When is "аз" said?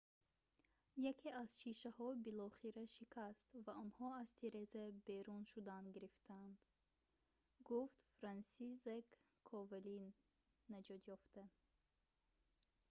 1.41-1.49, 4.21-4.29